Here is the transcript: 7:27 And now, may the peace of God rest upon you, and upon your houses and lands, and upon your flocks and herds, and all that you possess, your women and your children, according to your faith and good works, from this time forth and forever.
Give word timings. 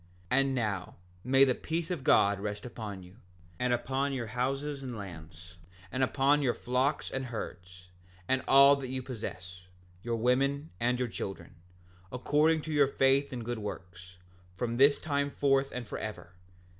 7:27 0.31 0.39
And 0.41 0.55
now, 0.55 0.95
may 1.23 1.43
the 1.43 1.53
peace 1.53 1.91
of 1.91 2.03
God 2.03 2.39
rest 2.39 2.65
upon 2.65 3.03
you, 3.03 3.17
and 3.59 3.71
upon 3.71 4.13
your 4.13 4.25
houses 4.25 4.81
and 4.81 4.97
lands, 4.97 5.57
and 5.91 6.01
upon 6.01 6.41
your 6.41 6.55
flocks 6.55 7.11
and 7.11 7.25
herds, 7.25 7.89
and 8.27 8.41
all 8.47 8.75
that 8.77 8.87
you 8.89 9.03
possess, 9.03 9.61
your 10.01 10.15
women 10.17 10.71
and 10.79 10.97
your 10.97 11.07
children, 11.07 11.53
according 12.11 12.63
to 12.63 12.73
your 12.73 12.87
faith 12.87 13.31
and 13.31 13.45
good 13.45 13.59
works, 13.59 14.17
from 14.55 14.77
this 14.77 14.97
time 14.97 15.29
forth 15.29 15.71
and 15.71 15.85
forever. 15.87 16.31